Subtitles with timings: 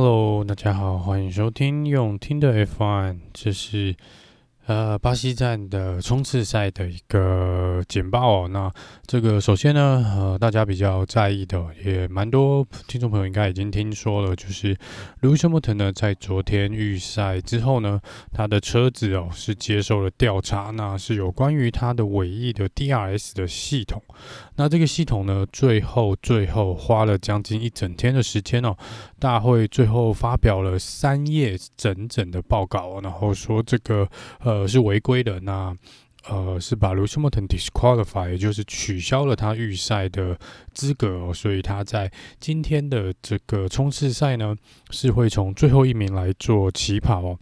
[0.00, 3.96] Hello，大家好，欢迎收听用听的 F1，这是。
[4.68, 8.48] 呃，巴西站的冲刺赛的一个简报哦。
[8.48, 8.70] 那
[9.06, 14.76] 这个首先呢，呃，大家比较在意的，也蛮多听众朋友应该已经听说了，就是
[15.22, 17.98] Lewis Hamilton 呢，在昨天预赛之后呢，
[18.30, 24.02] 他的车子哦是接受了调查，那是有关于他的尾翼的 DRS 的系统。
[24.56, 28.76] 那这个系统呢，最后最后花了将近一整天的时间哦，
[29.18, 34.06] 大会最后发表了三页整整的报告，然后说这个
[34.40, 34.57] 呃。
[34.60, 35.40] 呃，是违规的。
[35.40, 35.74] 那
[36.28, 40.38] 呃，是把 Lewis Hamilton disqualify，也就是取消了他预赛的
[40.74, 41.32] 资格。
[41.32, 44.54] 所以他在今天的这个冲刺赛呢，
[44.90, 47.38] 是会从最后一名来做起跑哦。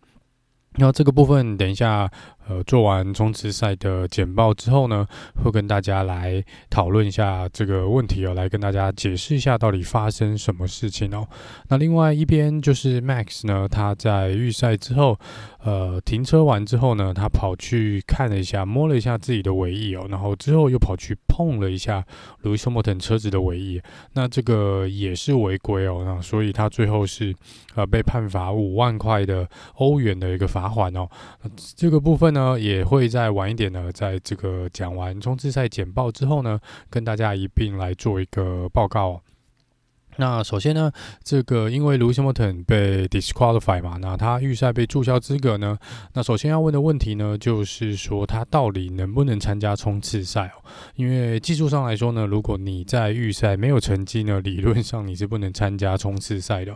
[0.79, 2.11] 那这个部分，等一下。
[2.48, 5.05] 呃，做完冲刺赛的简报之后呢，
[5.42, 11.27] 会跟大家来讨论一下这个问题哦，来跟大家解释一下到底发生什么事情哦。
[11.70, 15.19] 那另外一边就是 Max 呢，他在预赛之后，
[15.67, 22.06] 呃，停车完之后呢，他跑去看了一下，摸了一下自己的尾翼哦，然后之后又跑去碰了一下
[22.45, 27.34] Lewis Hamilton 车子的尾翼，那这个也是违规哦，那所以他最后是
[27.75, 31.08] 呃被判罚五万块的欧元的一个罚款哦。
[31.75, 32.36] 这个部分。
[32.36, 39.23] 呢，也会在晚一点呢，在这个讲完冲刺赛简报之后呢，跟大家一并来做一个报告。
[40.19, 40.91] 那首先呢，
[41.22, 45.78] 这个因为 Lewis Hamilton 被 disqualify 嘛，那他预赛被注销资格呢，
[46.14, 50.64] 那首先要问的问题呢，就是说他到底能不能参加冲刺赛哦？
[50.95, 56.75] 因为技术上来说呢，如果你在预赛没有成绩呢，理论上你是不能参加冲刺赛的。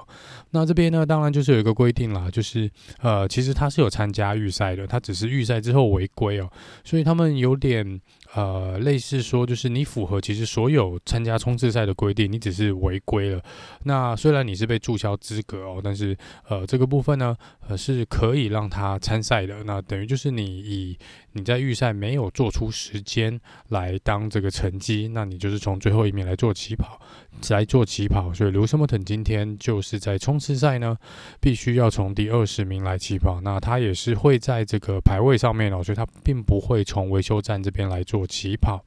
[0.50, 6.50] 那这边呢，当然就是有一个规定啦，就是呃，其实他是有参加预赛的，他只是预赛之后违规哦，
[6.84, 8.00] 所以他们有点。
[8.34, 13.42] 呃，类似说，就是你符合其实所有参加冲刺赛的规定，你只是违规了。
[13.82, 16.16] 那虽然你是被注销资格哦，但是
[16.48, 17.36] 呃，这个部分呢，
[17.66, 19.64] 呃，是可以让他参赛的。
[19.64, 20.96] 那等于就是你以
[21.32, 23.40] 你在预赛没有做出时间
[23.70, 27.00] 来当这个成绩，那你就是从最后一名来做起跑，
[27.48, 28.32] 来做起跑。
[28.32, 30.96] 所以卢森伯特今天就是在冲刺赛呢，
[31.40, 33.40] 必须要从第二十名来起跑。
[33.42, 38.19] 那他也是会在这个排位上面哦，所以他并不会从维修站这边来做。
[38.26, 38.84] 起跑。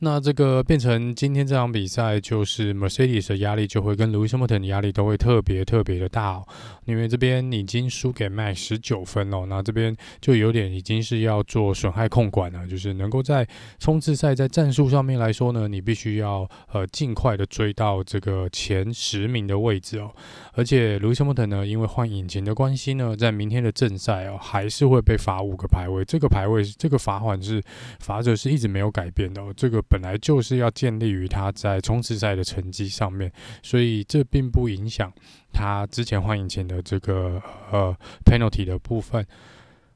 [0.00, 6.46] 那这个变成今天这场比赛，就是 Mercedes 的压力就会跟 Lewis Hamilton 的压力都会特别特别的大哦，
[6.84, 13.48] 因为这边已经输给 Max 十九分哦，那这边就有点已经是要做损害控管了，就是能够在
[13.78, 20.14] 冲刺赛在战术上面来说呢，你必须要呃尽快的追到这个前十名的位置哦，
[20.52, 27.62] 而且 Lewis Hamilton 呢，因为换引擎的关系呢，在明天的正赛哦，还是会被罚五个排位，这个排位这个罚款是
[27.98, 29.82] 罚则是一直没有改变的哦，这个。
[29.88, 33.32] 本来就是要建立于他在冲刺赛的成绩上面，
[33.62, 35.12] 所以这并不影响
[35.52, 39.26] 他之前换引擎的这个呃 penalty 的部分。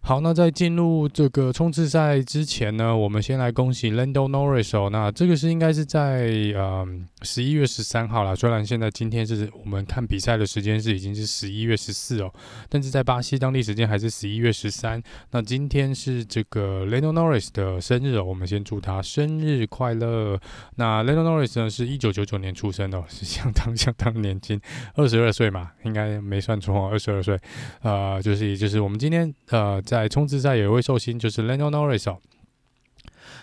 [0.03, 4.89] 好，那在进入这个冲刺赛之前呢，我们先来恭喜 Lando Norris 哦。
[4.91, 12.33] 那这个是应该是在嗯十一月十三号啦，虽然现在今天是我们看比赛的时间是已经是十一月十四哦，
[12.69, 15.01] 但是在巴西当地时间还是十一月十三。
[15.33, 20.41] 那今天是这个 Lando Norris 的生日哦，我们先祝他生日快乐。
[20.77, 24.59] 那 Lando Norris 呢是一九九九年出生的，是 相当相当年轻，
[24.95, 27.39] 二十二岁嘛，应该没算错，二十二岁。
[27.83, 29.81] 呃，就是也就是我们今天呃。
[29.91, 32.19] 在冲刺赛有一位寿星，就是 Lando Norris 哦。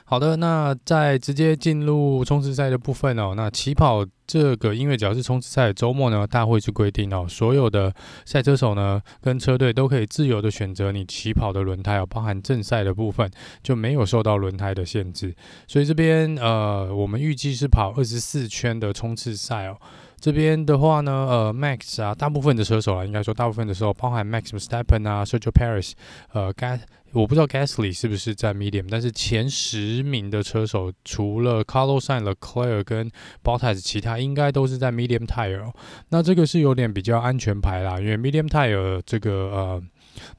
[0.05, 3.33] 好的，那在直接进入冲刺赛的部分哦。
[3.35, 7.93] 那起跑这个，因为只要是冲刺赛周末呢，大会是规定哦，所有的
[8.23, 13.29] 赛车手呢跟车队都可以自由的选择你起跑的轮胎哦，包含正赛的部分
[13.61, 15.35] 就没有受到轮胎的限制。
[15.67, 19.77] 所以这边呃，我们预计是跑二十四圈的冲刺赛哦。
[20.19, 25.91] 这边的话呢，呃，Max 啊，大部分的车手啊，应该说大部分的时候，包含 Max Stappen 啊，Sergio Perez，
[26.33, 26.79] 呃，Gas，
[27.13, 33.11] 我不知道 Gasly 是不是在 Medium，但是前十名的车手，除了 Carlos Sainz、Leclerc 跟
[33.43, 35.73] Bottas，其他应该都是在 Medium Tire 哦。
[36.09, 39.83] 那这个是有点比较安全牌啦，因为 Medium Tire 这个呃，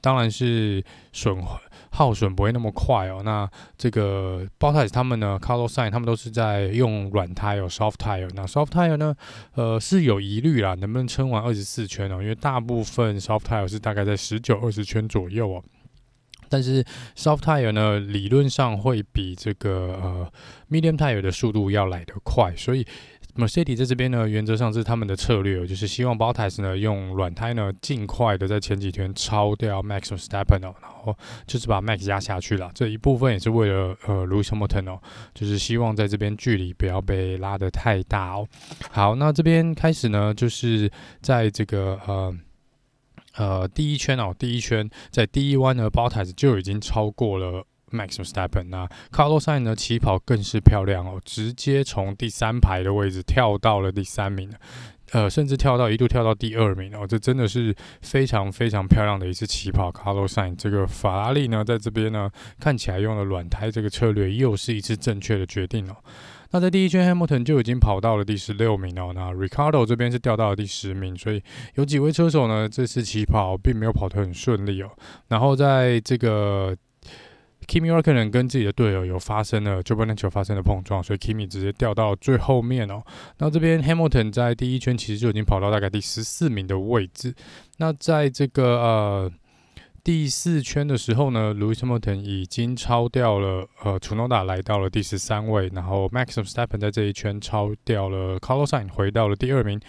[0.01, 1.37] 当然是损。
[1.91, 3.23] 耗损不会那么快哦。
[3.25, 8.29] 那这个 Bottas 他们呢，Carlos Sain 他们都是在用软胎哦，soft tire。
[8.35, 9.15] 那 soft tire 呢，
[9.55, 12.21] 呃是有疑虑啦，能不能撑完二十四圈哦？
[12.21, 15.63] 因为大部分 soft tire 是大概在十九、二十圈左右哦。
[16.47, 16.83] 但是
[17.17, 20.31] soft tire 呢，理论上会比这个呃
[20.69, 22.85] medium tire 的速度要来得快，所以。
[23.39, 32.69] Mercedes 在这边呢，原则上是他们的策略，就是希望 Bottas 呢用软胎呢尽快的在前几天超掉 Max Verstappen 哦，然后就是把 Max 压下去了。
[32.75, 35.01] 这一部分也是为了呃 Lewis Hamilton 哦，
[35.33, 38.47] 就是希望在这边距离不要被拉得太大哦。
[38.91, 40.91] 好，那这边开始呢，就是
[41.21, 42.37] 在这个呃
[43.37, 47.65] 呃第一圈哦，第一圈在第一弯呢，Bottas 就已经超过了。
[47.89, 54.51] Max Verstappen 那 Carlos Sainz 呢，起跑更是漂亮哦，直接从第三排的位置跳到了第三名，
[55.11, 59.91] 呃，甚至跳到一度跳到第二名哦，这真的是非常非常漂亮的一次起跑。
[59.91, 65.95] Carlos Sain 这个法拉利呢，在这边呢，看起来用了软胎这个策略，又是一次正确的决定哦。
[66.51, 71.43] 那在第一圈，Hamilton 就已经跑到了第十六名哦，那 Ricardo 这边是掉到了第十名，所以
[71.75, 74.89] 有几位车手呢，这次起跑并没有跑得很顺利哦。
[75.27, 76.75] 然后在这个
[77.69, 83.03] Kimi Räikkönen 跟自己的队友有发生了 Giovinazzi 发生了碰撞，所以 Kimi 直接掉到最后面哦。
[83.37, 87.35] 那这边 Hamilton 在第一圈其实就已经跑到大概第十四名的位置。
[87.77, 89.31] 那在这个呃
[90.03, 99.79] 第四圈的时候呢，Lewis Hamilton 已经超掉了呃 Tsunoda 来到了第十三位，然后 Max Verstappen 在这一圈超掉了 Carlos Sainz 回到了第二名。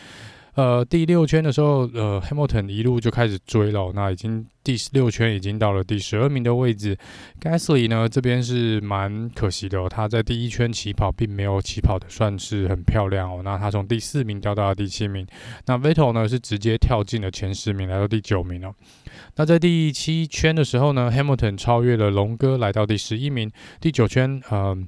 [0.54, 6.96] 呃，第六圈的时候，呃，Hamilton 一路就开始追了，那已经第十六圈已经到了第十二名的位置。
[7.40, 15.26] Gasly 呢，这边是蛮可惜的哦，他在第一圈起跑并没有起跑的算是很漂亮哦，那他从第四名掉到了第七名。
[15.66, 18.74] 那 Vettel 呢是直接跳进了前十名，来到第九名哦。
[19.36, 23.50] 那在第七圈的时候呢，Hamilton 超越了龙哥，来到第十一名。
[23.80, 24.78] 第九圈，嗯、呃。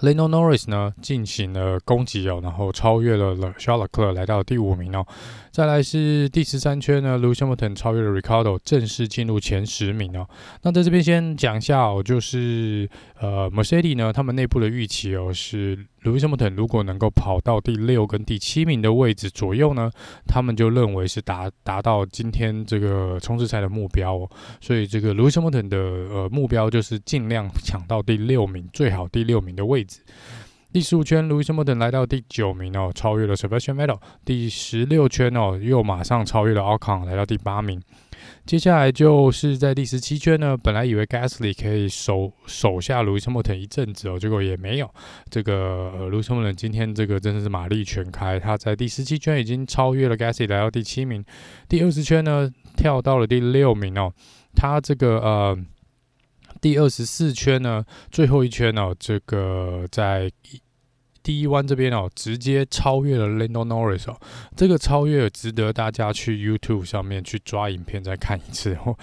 [0.00, 5.04] Lando Norris 呢进行了攻击哦，然后超越了 Charles Leclerc 来到第五名哦。
[5.50, 10.26] 再来是第十三圈呢，Lewis Hamilton 超越了 Ricardo，正式进入前十名哦。
[10.62, 12.88] 那在这边先讲一下哦，就是
[13.18, 19.90] 呃，Mercedes 呢，他们内部的预期哦是 Lewis Hamilton 如果能够跑到第六跟第七名的位置左右呢，
[20.26, 24.30] 他们就认为是达达到今天这个冲刺赛的目标哦。
[24.60, 30.00] 所以这个 Lewis Hamilton 的呃目标就是尽量抢到第六名，最好第六名的位置。
[30.72, 33.98] 第十五圈，Lewis Hamilton 来到第九名哦，超越了 Sebastian Vettel。
[34.24, 37.82] 第十六圈哦，又马上超越了 Alcon，来到第八名。
[38.46, 44.88] 接下来就是在第十七圈呢，本来以为 Gasly 可以守守下 Lewis Hamilton 一阵子哦，结果也没有。
[45.30, 51.24] 这个呃，Lewis Hamilton 今天这个真的是马力全开，他在第十七圈已经超越了 Gasly，来到第七名。
[51.68, 54.12] 第二十圈呢，跳到了第六名哦，
[54.54, 55.58] 他这个呃。
[56.60, 60.30] 第二十四圈呢，最后一圈哦，这个在
[61.22, 64.18] 第一弯这边哦，直接超越了 Lando Norris 哦，
[64.56, 68.96] 这个超越值得大家去 YouTube 上面去抓影片再看一次哦。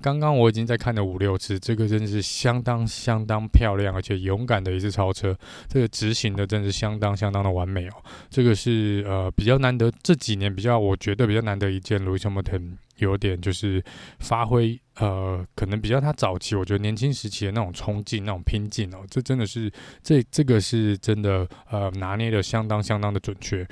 [0.00, 5.32] 刚刚我已经在看了五六次，这个真的是相当相当漂亮而且勇敢的一次超车，
[5.68, 7.92] 这个执行的真是相当相当的完美哦。
[8.28, 13.82] 这个是呃比较难得这几年比较我觉得比较难得一见，Lewis Hamilton 有点就是
[14.18, 19.70] 发挥呃可能比较他早期我觉得年轻时期的那种冲劲那种拼劲哦，这真的是
[20.02, 23.66] 这这个是真的呃拿捏的相当相当的准确。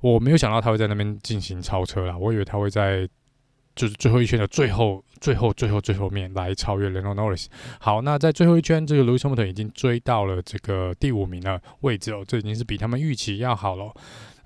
[0.00, 3.08] 我没有想到他会在那边进行超车啦，我以为他会在。
[3.74, 7.44] 就是最后一圈的最后、最后、最后、最后面来超越 Lando Norris。
[7.78, 13.92] 好，那在最后一圈，这个 Lewis Hamilton 已经追到了这个第五名的位置哦，这已经是比他们预期要好了。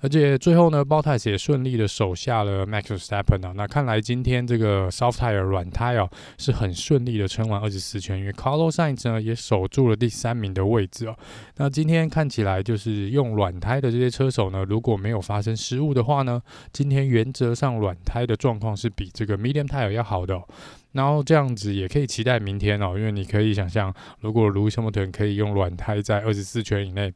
[0.01, 3.53] 而且最后呢，Bottas 也顺利的守下了 Max Verstappen 啊。
[3.55, 6.09] 那看来今天这个 Soft Tire 软胎哦，
[6.39, 11.15] 是很顺利的撑完二十四圈，因为 Carlos Sainz 呢也守住了第三名的位置哦。
[11.57, 16.41] 那今天看起来就是用软胎的这些车手呢，如果没有发生失误的话呢，
[16.73, 20.41] 今天原则上软胎的状况是比这个 Medium Tire 要好的。
[20.93, 27.13] 然后这样子也可以期待明天哦，因为你可以想象，如果 Lewis Hamilton 可以用软胎在二十四圈以内。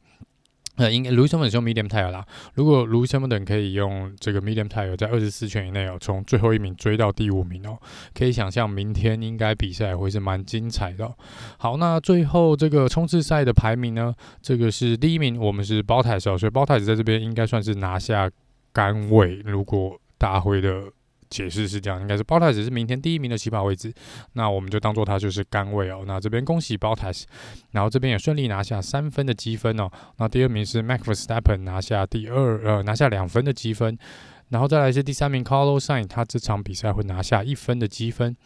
[0.76, 2.24] 呃，应该 Lewis Hamilton 用 medium tire 啦。
[2.54, 7.78] 如果 Lewis Hamilton 可以用这个 medium tire 在二十四圈以内哦，从最后一名追到第五名哦，
[8.14, 11.12] 可以想象明天应该比赛会是蛮精彩的。
[11.58, 18.30] 好，那最后这个冲刺赛的排名呢，这个是第一名，我们是包台手所以 Bottas 在这边应该算是拿下
[18.72, 19.36] 杆位。
[19.44, 20.84] 如果大会的。
[21.28, 23.92] 解释是这样，应该是包泰只是明天第一名的起跑位置，
[24.32, 26.04] 那我们就当做他就是杆位哦。
[26.06, 27.10] 那这边恭喜包泰
[27.72, 29.90] 然后这边也顺利拿下三分的积分哦。
[30.18, 33.98] 那第二名是 Max Verstappen 拿下第二呃拿下两分的积分。
[34.48, 38.36] 然后再来是第三名 Carlos s a i n 他这场比赛会拿下一分的积分。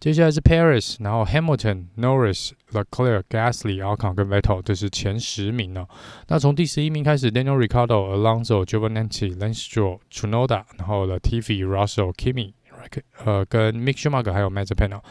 [0.00, 5.86] 接下来是 Paris，然后 Hamilton、Norris、Leclerc、Gasly、Alcon 跟 Vettel，这是前十名呢。
[6.28, 12.52] 那从第十一名开始，Daniel Ricciardo、Alonso、Giovinazzi、Lance Stroll、Tsunoda，然后 Latifi、Russell、Kimi、
[13.24, 15.02] 呃跟 Mick Schumacher 还有 m a z e p a n e l。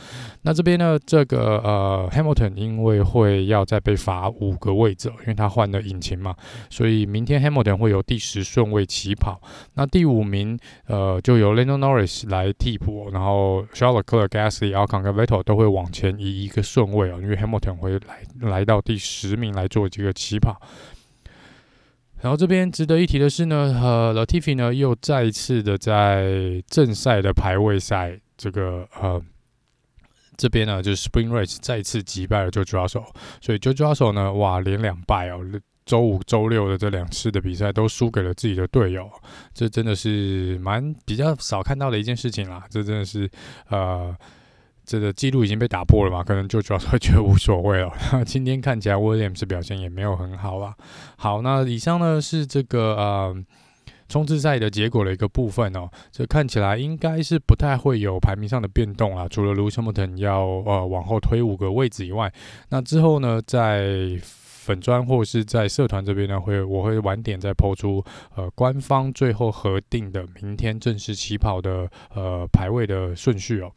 [0.43, 6.35] 那这边呢，这个呃 Hamilton 因为会要再被罚五个位置，因为他换了引擎嘛，
[6.69, 9.41] 所以明天 Hamilton 会有第十顺位起跑。
[9.73, 15.43] 那第五名呃就由 Lando Norris 来替补，然后 Charles c l e r Gasly、a l c o n 跟 Vettel
[15.43, 20.59] 都会往前移一个顺位哦，因为 Hamilton 会来来到第十名来做这个起跑。
[22.21, 29.21] 然后这边值得一提的是呢，呃，Latifi 呢又再一次的在正赛的排位赛这个呃
[30.35, 33.05] 这边呢就是 Spring Race 再次击败了 George Russell，
[33.41, 35.39] 所以 George Russell 呢哇连两败哦，
[35.85, 39.09] 周五、周六的这两次的比赛都输给了自己的队友，
[39.53, 43.29] 这真的是蛮比较少看到的一件事情啦，这真的是
[43.69, 44.15] 呃。
[44.85, 46.23] 这个记录已经被打破了嘛？
[46.23, 47.91] 可能就主要会觉得无所谓了。
[48.13, 50.75] 那今天看起来，Williams 表现也没有很好啊。
[51.17, 53.35] 好，那以上呢是这个呃
[54.07, 55.89] 冲刺赛的结果的一个部分哦。
[56.11, 62.31] 这看起来应该是不太会有排名上的变动啦，除了 Lewis Hamilton 要呃往后推五个位置以外，
[62.69, 68.03] 那之后呢，在粉专或是在社团这边呢，会我会晚点再抛出
[68.35, 73.71] 呃官方最后核定的明天正式起跑的呃排位的顺序哦。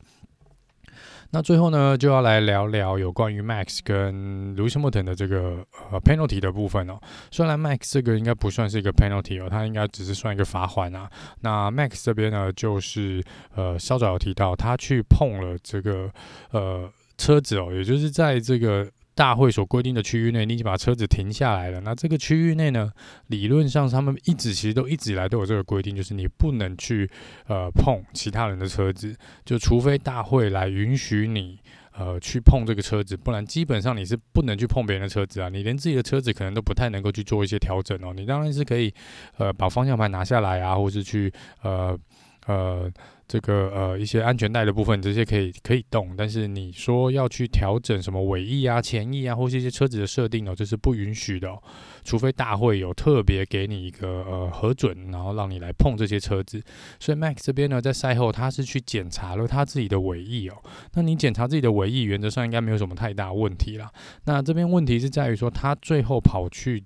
[1.31, 6.99] 那最后呢，就要来聊聊有关于 Max 跟 Louis Hamilton 的这个呃 penalty 的部分哦。
[7.31, 11.11] 虽然 Max 这个应该不算是一个 penalty 哦，他应该只是算一个罚锾啊。
[11.41, 13.23] 那 Max 这边呢，就是
[13.55, 16.11] 呃稍早有提到，他去碰了这个
[16.53, 18.89] 呃车子哦，也就是在这个。
[19.19, 21.81] 大会所规定的区域内，你已经把车子停下来了。
[21.81, 22.93] 那这个区域内呢，
[23.27, 27.11] 理论上他们一直其实都一直以来都有这个规定，就是你不能去
[27.49, 31.59] 呃碰其他人的车子，就除非大会来允许你
[31.97, 35.49] 呃去碰这个车子，不然基本上你是不能去碰别人的车子啊。
[35.49, 38.15] 你连自己的车子可能都不太能够去做一些调整哦。
[38.15, 38.95] 你当然是可以
[39.37, 41.33] 呃把方向盘拿下来啊，或是去
[41.63, 41.99] 呃
[42.47, 42.89] 呃。
[43.29, 51.63] 这个呃一些安全带的部分，这些可以可以动，但是你说要去调整什么尾翼啊、前翼啊，或是一些车子的设定哦，这是不允许的哦，
[52.03, 56.63] 除非大会有特别给你一个呃核准，然后让你来碰这些车子。
[56.99, 60.57] 所以 Max 这边呢，在赛后他是去检查了他自己的尾翼哦。
[60.95, 63.91] 那你检查自己的尾翼，原则上应该没有什么太大问题啦。
[64.25, 66.83] 那这边问题是在于说，他最后跑去。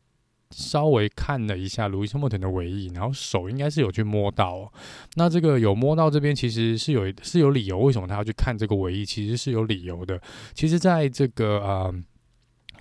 [0.52, 4.72] 稍微看了一下路易斯·莫腾的尾翼，然后手应该是有去摸到。
[5.14, 9.04] 那这个有摸到这边，其实是有是有理由，为什么他要去看这个尾翼？
[9.04, 10.20] 其实是有理由的。
[10.54, 11.94] 其实，在这个呃，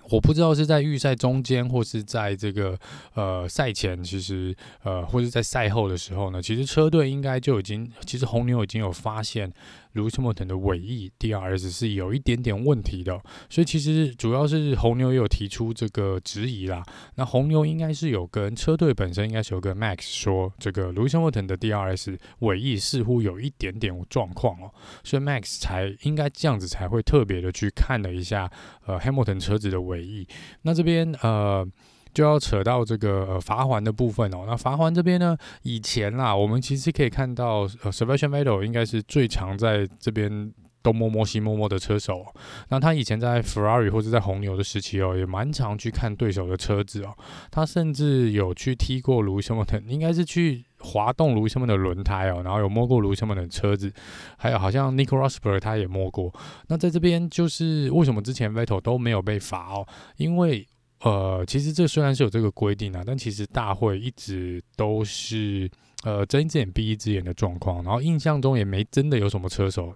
[0.09, 2.77] 我不知道是在预赛中间，或是在这个
[3.13, 9.51] 呃赛前，其实呃，或是在赛后的时候呢，其实车队应该就已经，其实红牛已经有发现。
[9.93, 16.83] Lewis Hamilton 的尾翼 DRS 是有一点点问题的，所以其实主要是红牛也有提出这个质疑啦。
[17.15, 24.71] 那红牛应该是有跟车队本身应该是有跟 Max 说，这个 Lewis Hamilton 的 DRS 尾翼似乎有一点点状况哦，
[25.03, 28.51] 所以 Max 才应该这样子才会特别的去看了一下
[28.85, 30.27] 呃 Hamilton 车子的尾翼。
[30.61, 31.67] 那这边呃。
[32.13, 34.43] 就要扯到这个呃罚环的部分哦。
[34.47, 40.51] 那罚环这边呢，以前啦，我们其实可以看到，呃，Sebastian Vettel 应该是最常在这边
[40.83, 42.25] 东摸摸西摸摸的车手。
[42.69, 47.15] 那他以前在 Ferrari 或者在红牛的时期哦，也蛮常去看对手的车子哦。
[47.51, 53.93] 他甚至有去踢过 Lewis Hamilton，应该是去滑动 Lewis Hamilton 的轮胎哦，然后有摸过 Lewis Hamilton 的车子，
[54.37, 56.33] 还有好像 Nico Rosberg 他也摸过。
[56.67, 59.87] 那在这边就是为什么之前 Vettel 都没有被罚哦？
[60.17, 60.67] 因为
[61.01, 65.69] 呃，其实这虽然是有这个规定啊，但其实大会一直都是
[66.03, 69.93] 呃睁一只眼闭一只眼的状况，然后印象中也没真的有什么车手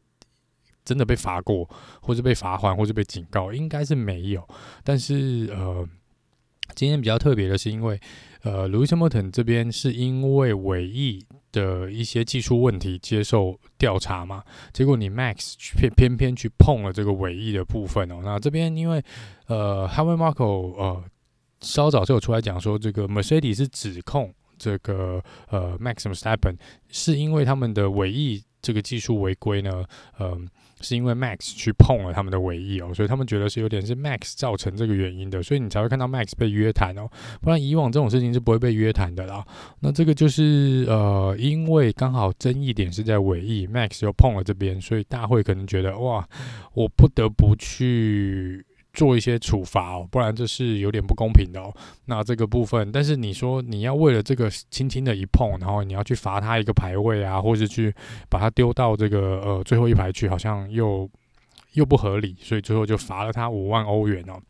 [0.83, 1.69] 真的被罚过，
[2.01, 4.47] 或者被罚锾，或者被警告，应该是没有。
[4.83, 5.87] 但是呃，
[6.73, 7.99] 今天比较特别的是，因为
[8.41, 11.25] 呃，Lewis Hamilton 这边是因为尾翼。
[11.55, 14.43] 的一些技术问题接受调查嘛，
[14.73, 18.19] 结果你 Max 偏偏偏去碰了这个尾翼的部分哦。
[18.23, 19.01] 那这边因为
[19.47, 21.03] 呃，Harvey Marco 呃
[21.61, 26.57] 稍早就有出来讲说，这个 Mercedes 是指控这个呃 Max i m s t e p p e n
[26.89, 29.85] 是因为他们的尾翼这个技术违规呢，
[30.19, 30.41] 嗯、呃。
[30.81, 37.09] 是因为 Max 去碰了他们的尾翼哦，所以他们觉得是有点是 Max 造成这个原因的，所以你才会看到 Max 被约谈哦，
[37.41, 39.45] 不然以往这种事情是不会被约谈的啦。
[39.79, 46.27] 那这个就是呃，因为刚好争议点是在尾翼，Max 又碰了这边，所以大会可能觉得哇，
[46.73, 48.65] 我不得不去。
[48.95, 51.71] 做一些处罚哦，不然这是有点不公平的哦。
[52.05, 57.93] 那这个部分，但是你说你要为了这个轻轻的一碰，然后你要去罚他一个排位啊，或是去
[58.29, 61.07] 把他丢到这个呃最后一排去，好像又
[61.73, 64.41] 又不合理，所以最后就罚了他五万欧元哦。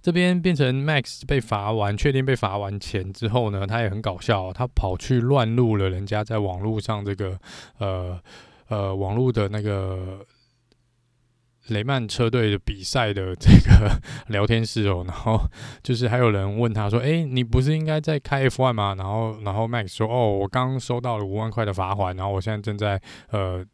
[0.00, 7.38] 这边变成 Max 被罚完，确定被罚完钱之后呢，他也很搞笑，他跑去乱录了人家在网络上这个
[7.78, 8.20] 呃。
[8.68, 10.24] 呃网络的那个。
[11.68, 13.90] 雷曼车队的比赛的这个
[14.28, 15.40] 聊天室哦，然后
[15.82, 23.64] 就是还有人问他说：“哎，你不是应该在开 F1 吗？”然后，然后 Max 说：“哦，我刚收到了五万块的罚款，然后我现在正在呃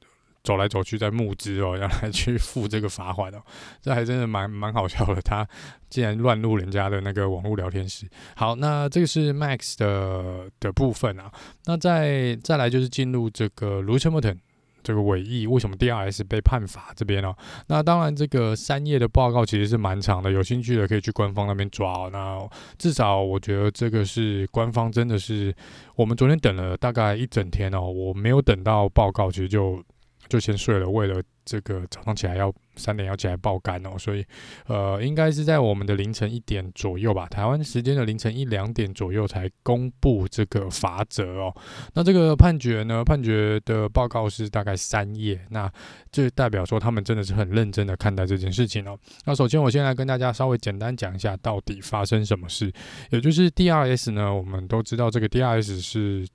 [0.45, 3.43] 走来走去，在募资哦，要来去付这个罚款哦。”
[3.83, 5.45] 这还真的蛮蛮好笑的，他
[5.89, 8.07] 竟然乱入人家的那个网络聊天室。
[8.37, 11.29] 好，那这个是 Max 的的部分啊。
[11.65, 14.37] 那再再来就是进入这个 Lewis Hamilton。
[14.83, 17.37] 这个尾翼为什么 DRS 被判罚这边呢、哦？
[17.69, 22.11] 那当然，这个三页的报告其实是蛮长的，有兴趣的可以去官方那边抓、哦。
[22.13, 25.55] 那至少我觉得这个是官方真的是，
[25.97, 29.83] 我们昨天等了大概一整天哦，我没有等到报告，其实就
[30.29, 31.23] 就先睡了，为了。
[31.43, 34.25] 这个早上起来要三点要起来爆肝哦，所以
[34.67, 41.55] 呃，应该是在我们的凌晨一点左右吧，台湾时间的凌晨一两点左右才公布这个罚则哦。
[41.95, 45.71] 那这个判决呢，判决的报告是大概三页，那
[46.11, 48.99] 这代表说他们真的是很认真的看待这件事情哦。
[49.25, 52.73] 那首先我先来跟大家稍微简单讲一下到底发生什么事，
[53.11, 56.27] 也就是 DRS 呢，我们都知道这个 DRS 是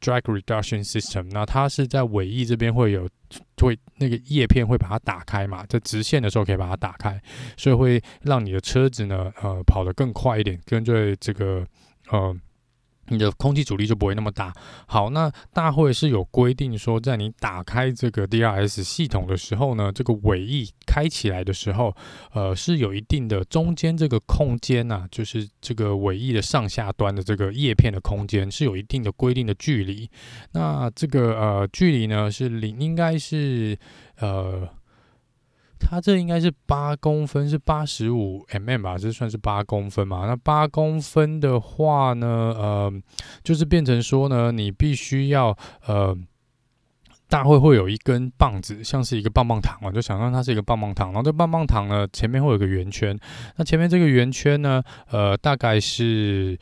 [0.00, 3.08] Drag Reduction System，那它是在尾翼这边会有。
[3.60, 7.20] 会那个叶片会把它打开嘛，直线的时候可以把它打开，
[7.56, 11.66] 所以会让你的车子呢，呃，跑得更快一点，跟对这个，
[12.10, 12.36] 呃。
[13.08, 14.52] 你的空气阻力就不会那么大。
[14.88, 21.94] 好，那大会是有规定说，在你打开这个 DRS 系统的时候呢，这个尾翼开起来的时候，
[22.32, 30.10] 呃，是有一定的中间这个空间呐、就是这个尾翼的上下端的这个叶片的空间是有一定的规定的距离。
[30.50, 33.78] 那这个呃距离呢是零，应该是
[34.18, 34.68] 呃。
[35.88, 38.98] 它这应该是八公分，是八十五 mm 吧？
[38.98, 40.26] 这算是八公分嘛？
[40.26, 42.26] 那八公分的话呢，
[42.58, 42.92] 呃，
[43.44, 46.18] 就是变成说呢，你必须要呃，
[47.28, 51.12] 大会会有一根棒子，像是一个棒棒糖啊，就想象它是一个棒棒糖。
[51.12, 53.16] 然后这棒棒糖呢，前面会有个圆圈，
[53.54, 56.58] 那前面这个圆圈呢，呃，大概是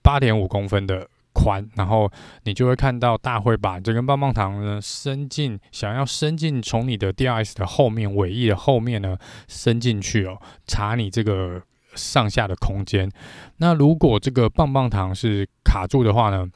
[0.00, 1.08] 八点五公分的。
[1.36, 2.10] 宽，然后
[2.44, 11.60] 你就会看到大会把这根棒棒糖呢伸进，想要伸进从你的 DRS 的后面尾翼的后面呢伸进去哦，查你这个
[11.94, 13.10] 上下的空间。
[13.58, 16.48] 那如果这个棒棒糖是卡住的话呢？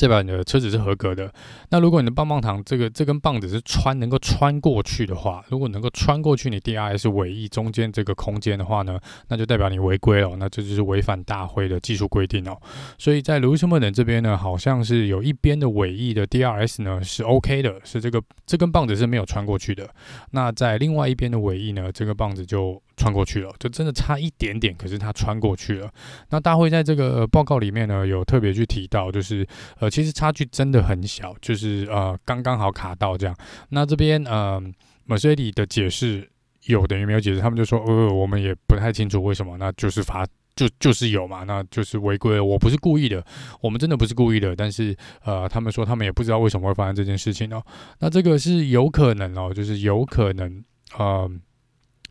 [0.00, 1.30] 代表你的车子是合格的。
[1.68, 10.34] 那如果你的棒棒糖这个这根棒子是穿能够穿过去的话，如果能够穿过去你 DRS 尾翼中间这个空间的话呢，那就代表你违规了。
[10.36, 12.56] 那这就是违反大会的技术规定哦。
[12.98, 19.88] 所以在 Lewis Hamilton 这边呢，好像是有一边的尾翼的 DRS 呢是 OK 的，是这个这根棒子是没有穿过去的。
[20.30, 22.80] 那在另外一边的尾翼呢，这个棒子就。
[23.00, 25.90] 穿过去了，就真的差一点点，可是他穿过去了。
[26.28, 29.46] 那大会在这个报告里面呢，有特别去提到，就是
[29.78, 33.34] 呃，其实差距真的很小，就是呃，刚刚好卡到这样。
[33.70, 34.62] 那这边呃
[35.08, 36.28] mercer 的解释
[36.66, 42.38] 有等于没有解释，他们就说呃，我们也不太清楚为什么，那就是罚就就是有嘛，那就是违规。
[42.38, 43.24] 我不是故意的，
[43.62, 47.64] 我们真的不是故意的，但是呃，他们说他们也不知道为什么会发生这件事情哦。
[47.98, 50.62] 那这个是有可能哦，就是有可能
[50.98, 51.30] 呃。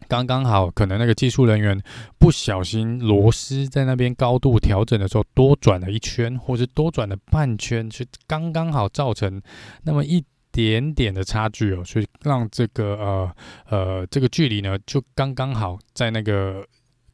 [0.09, 1.79] 刚刚好，可能那个技术人员
[2.17, 9.39] 不小心螺丝在那边高度调整的时候多转了一圈，或是多转了半圈，就刚刚好造成
[9.83, 13.35] 那么一点点的差距哦，所以让这个呃
[13.69, 16.65] 呃这个距离呢就刚刚好在那个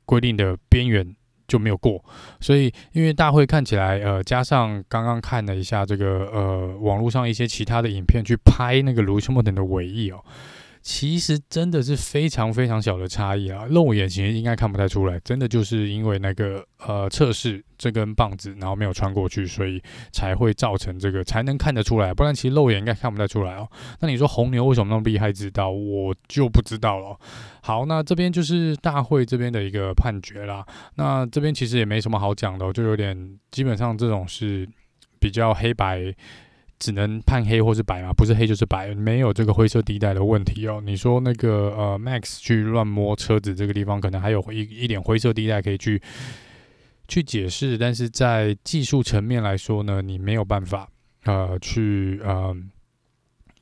[0.05, 1.05] 规定的边缘
[1.49, 2.01] 就没有过，
[2.39, 10.23] 所以因为大会看起来呃加上刚刚看了一下这个呃网络上一些其他的影片去拍那个卢西莫等的尾翼哦。
[10.86, 23.67] 其实真的是非常非常小的差异啊，肉眼其实应该看不太出来，真的就是因为那个呃测试这根棒子，然后没有穿过去，所以才会造成这个才能看得出来，不然其实肉眼应该看不太出来哦。
[24.00, 25.34] 那你说红牛为什么那么厉害？
[25.34, 27.19] 知道我就不知道了。
[27.63, 30.63] 好，那这边就是大会这边的一个判决啦。
[30.98, 34.69] 那这边其实也没什么好讲的，就有点基本上这种是
[35.19, 36.15] 比较黑白。
[36.79, 40.81] 只能判黑或是白嘛，不是黑就是白，没有这个灰色地带的问题哦。
[40.85, 46.01] 你说那个呃，Max 去乱摸车子这个地方，可能还有一一点灰色地带可以去
[47.07, 50.88] 去解释，但是在技术层面来说呢，你没有办法
[51.23, 52.55] 呃去呃。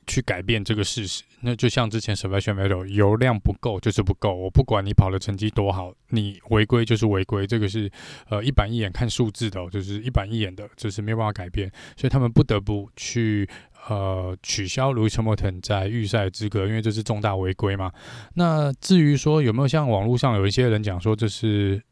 [0.06, 7.90] 去改变这个事实，那就像之前 Sebastian Vettel 油量不够就是不够，我不管你跑的成绩多好，你违规就是违规，这个是
[8.28, 13.48] 呃一板一眼看数字的，就是一板一眼的，就是没有办法改变，所以他们不得不去
[13.88, 17.92] 呃取消 l o u i s Hamilton 在预赛资格，因为这是重大违规嘛。
[18.34, 21.82] 那至于说有没有像网络上有一些人讲说这是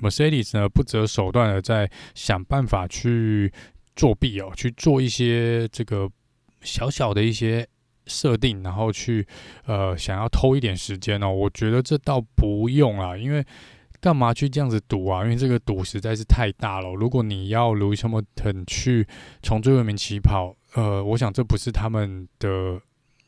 [0.00, 3.52] Mercedes 呢不择手段的在想办法去
[3.94, 6.10] 作弊哦，去做一些这个。
[6.62, 7.66] 小小的一些
[8.06, 9.26] 设定，然后去
[9.66, 13.44] 呃想要偷一点时间哦，我觉得这倒不用啦，因为
[14.00, 15.22] 干嘛去这样子赌啊？
[15.24, 16.94] 因为这个赌实在是太大了。
[16.94, 19.06] 如果你要 Lewis Hamilton 去
[19.42, 22.80] 从最后一名起跑，呃，我想这不是他们的。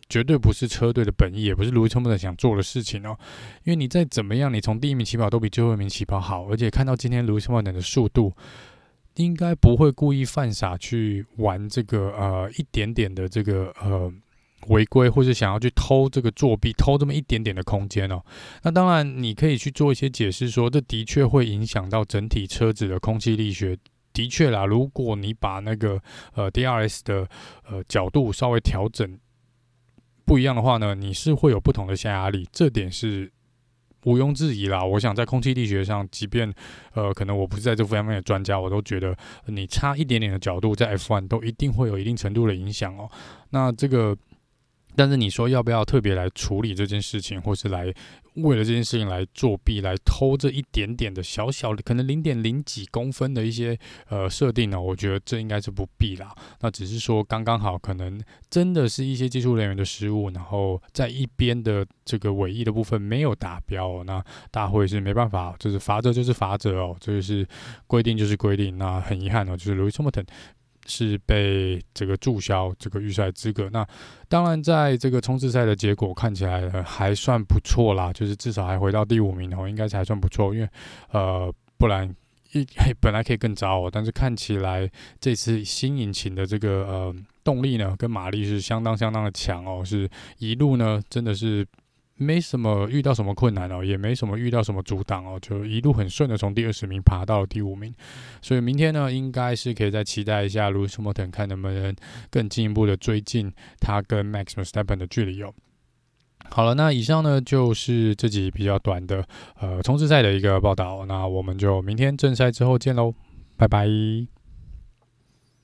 [0.06, 3.18] 绝对不是车队的本意，也不是 Lewis Hamilton 想做的事情哦。
[3.64, 8.30] 因为你再怎么样，你从第一名起跑都比最后一名起跑好，而且看到今天 Lewis Hamilton 的速度，
[9.16, 14.12] 应该不会故意犯傻去玩这个呃一点点的这个呃
[14.68, 18.22] 违规，或者想要去偷这个作弊，偷这么一点点的空间哦。
[18.62, 23.78] 那当然，你可以去做一些解释，说这的确会影响到整体车子的空气力学。
[24.12, 26.00] 的确啦，如果你把那个
[26.34, 27.28] 呃 DRS 的
[27.68, 29.18] 呃角度稍微调整。
[30.26, 33.30] 不一样的话呢，你是会有不同的下压力，这点是
[34.04, 34.84] 毋庸置疑啦。
[34.84, 36.52] 我想在空气力学上，即便
[36.94, 43.10] 呃可能我不是在这方面的专家，我都觉得你差一点点的角度在 F1 都一定会有一定程度的影响哦。
[43.50, 44.16] 那这个。
[44.96, 47.92] 但是你说要不要特别来处理这件事情，或是来
[48.34, 53.78] 为了这件事情来作弊，来偷这一点点的小小的，可能零点零几公分的一些
[54.08, 54.80] 呃设定呢？
[54.80, 56.34] 我觉得这应该是不必啦。
[56.60, 67.46] 那只是说刚刚好，可能真的是一些技术人员的失误，然后在一边的这个尾翼的部分没有达标，那大会是没办法，就是罚则就是罚则哦，这就是
[67.86, 68.76] 规定就是规定。
[68.78, 70.26] 那很遗憾哦，就是 Lewis Hamilton。
[70.86, 73.68] 是被这个注销这个预赛资格。
[73.72, 73.86] 那
[74.28, 80.54] 当然，在这个冲刺赛的结果看起来还算不错啦，就是至少还回到第五名哦，应该还算不错。
[80.54, 80.68] 因为
[81.10, 82.08] 呃，不然
[82.52, 82.66] 一
[83.00, 91.66] 本来可以更糟哦，但是看起来这次新引擎的这个呃动力呢，跟马力是相当相当的强哦，是一路呢真的是。
[92.16, 97.92] 没什么遇到什么困难哦，也没什么遇到什么阻挡哦，就一路很顺的从第二十名爬到了第五名，
[98.40, 101.94] 所以明天呢，应该是可以再期待一下 Lewis Hamilton 看能不能
[102.30, 105.52] 更进一步的追进他跟 Max Verstappen 的距离哦。
[106.50, 109.26] 好了，那以上呢就是这集比较短的
[109.58, 113.14] 呃冲刺赛的一个报道，那我们就明天正赛之后见喽，
[113.56, 114.33] 拜拜。